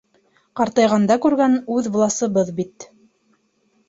[0.59, 2.87] Ҡартайғанда күргән үҙ власыбыҙ бит.